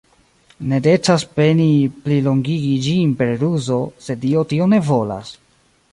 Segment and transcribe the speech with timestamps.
[0.69, 1.67] Ne decas peni
[2.07, 5.35] plilongigi ĝin per ruzo, se Dio tion ne volas!